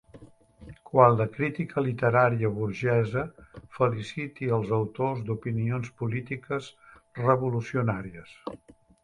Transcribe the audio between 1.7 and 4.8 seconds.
literària burgesa felicite els